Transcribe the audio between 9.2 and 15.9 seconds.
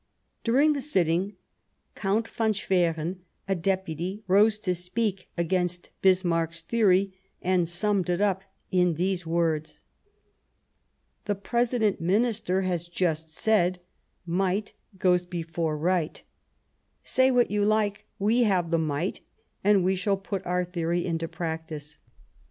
words:" The President Minister has just said,' Might goes before